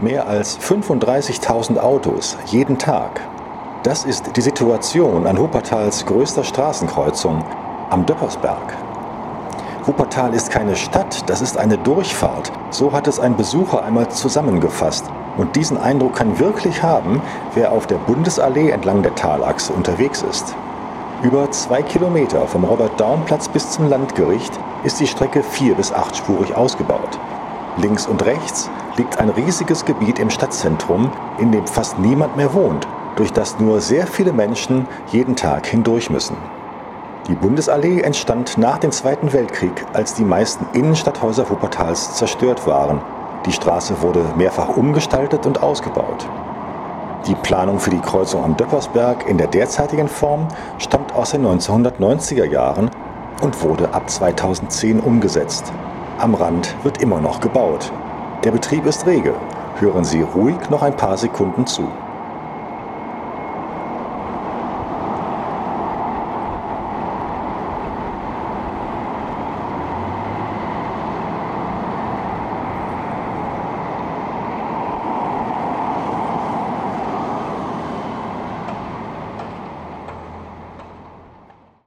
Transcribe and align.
Mehr 0.00 0.28
als 0.28 0.60
35.000 0.60 1.76
Autos 1.78 2.36
jeden 2.46 2.78
Tag. 2.78 3.20
Das 3.82 4.04
ist 4.04 4.36
die 4.36 4.40
Situation 4.40 5.26
an 5.26 5.36
Wuppertals 5.36 6.06
größter 6.06 6.44
Straßenkreuzung 6.44 7.42
am 7.90 8.06
Döppersberg. 8.06 8.76
Wuppertal 9.86 10.34
ist 10.34 10.50
keine 10.50 10.76
Stadt, 10.76 11.28
das 11.28 11.40
ist 11.40 11.56
eine 11.56 11.78
Durchfahrt. 11.78 12.52
So 12.70 12.92
hat 12.92 13.08
es 13.08 13.18
ein 13.18 13.36
Besucher 13.36 13.82
einmal 13.82 14.08
zusammengefasst. 14.08 15.04
Und 15.36 15.56
diesen 15.56 15.76
Eindruck 15.76 16.14
kann 16.14 16.38
wirklich 16.38 16.80
haben, 16.80 17.20
wer 17.54 17.72
auf 17.72 17.88
der 17.88 17.96
Bundesallee 17.96 18.70
entlang 18.70 19.02
der 19.02 19.16
Talachse 19.16 19.72
unterwegs 19.72 20.22
ist. 20.22 20.54
Über 21.22 21.50
zwei 21.50 21.82
Kilometer 21.82 22.46
vom 22.46 22.62
Robert-Daum-Platz 22.62 23.48
bis 23.48 23.72
zum 23.72 23.88
Landgericht 23.88 24.52
ist 24.84 25.00
die 25.00 25.08
Strecke 25.08 25.42
vier- 25.42 25.74
bis 25.74 25.92
achtspurig 25.92 26.54
ausgebaut. 26.54 27.18
Links 27.78 28.06
und 28.06 28.24
rechts 28.24 28.70
liegt 28.98 29.18
ein 29.18 29.30
riesiges 29.30 29.84
Gebiet 29.84 30.18
im 30.18 30.30
Stadtzentrum, 30.30 31.10
in 31.38 31.52
dem 31.52 31.66
fast 31.66 31.98
niemand 31.98 32.36
mehr 32.36 32.52
wohnt, 32.52 32.86
durch 33.16 33.32
das 33.32 33.58
nur 33.58 33.80
sehr 33.80 34.06
viele 34.06 34.32
Menschen 34.32 34.86
jeden 35.10 35.36
Tag 35.36 35.66
hindurch 35.66 36.10
müssen. 36.10 36.36
Die 37.28 37.34
Bundesallee 37.34 38.00
entstand 38.00 38.58
nach 38.58 38.78
dem 38.78 38.90
Zweiten 38.90 39.32
Weltkrieg, 39.32 39.84
als 39.92 40.14
die 40.14 40.24
meisten 40.24 40.66
Innenstadthäuser 40.72 41.48
Wuppertals 41.50 42.14
zerstört 42.14 42.66
waren. 42.66 43.00
Die 43.44 43.52
Straße 43.52 44.00
wurde 44.02 44.24
mehrfach 44.36 44.76
umgestaltet 44.76 45.46
und 45.46 45.62
ausgebaut. 45.62 46.26
Die 47.26 47.34
Planung 47.34 47.78
für 47.78 47.90
die 47.90 48.00
Kreuzung 48.00 48.44
am 48.44 48.56
Döppersberg 48.56 49.28
in 49.28 49.36
der 49.36 49.48
derzeitigen 49.48 50.08
Form 50.08 50.48
stammt 50.78 51.14
aus 51.14 51.32
den 51.32 51.44
1990er 51.44 52.44
Jahren 52.44 52.90
und 53.42 53.62
wurde 53.62 53.92
ab 53.92 54.08
2010 54.08 55.00
umgesetzt. 55.00 55.72
Am 56.18 56.34
Rand 56.34 56.74
wird 56.82 57.02
immer 57.02 57.20
noch 57.20 57.40
gebaut. 57.40 57.92
Der 58.44 58.52
Betrieb 58.52 58.86
ist 58.86 59.04
rege. 59.04 59.34
Hören 59.80 60.04
Sie 60.04 60.22
ruhig 60.22 60.70
noch 60.70 60.82
ein 60.82 60.96
paar 60.96 61.16
Sekunden 61.16 61.66
zu. 61.66 61.88